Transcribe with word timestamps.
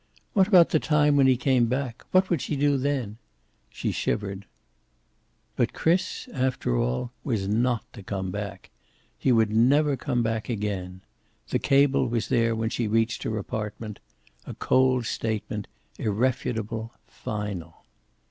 What 0.33 0.47
about 0.47 0.69
the 0.69 0.79
time 0.79 1.15
when 1.15 1.27
he 1.27 1.37
came 1.37 1.67
back? 1.67 2.03
What 2.09 2.31
would 2.31 2.41
she 2.41 2.55
do 2.55 2.75
then? 2.75 3.19
She 3.69 3.91
shivered. 3.91 4.47
But 5.55 5.73
Chris, 5.73 6.27
after 6.33 6.75
all, 6.75 7.11
was 7.23 7.47
not 7.47 7.85
to 7.93 8.01
come 8.01 8.31
back. 8.31 8.71
He 9.15 9.31
would 9.31 9.51
never 9.51 9.95
come 9.95 10.23
back 10.23 10.49
again. 10.49 11.01
The 11.49 11.59
cable 11.59 12.07
was 12.07 12.29
there 12.29 12.55
when 12.55 12.71
she 12.71 12.87
reached 12.87 13.21
her 13.21 13.37
apartment 13.37 13.99
a 14.47 14.55
cold 14.55 15.05
statement, 15.05 15.67
irrefutable, 15.99 16.93
final. 17.05 17.85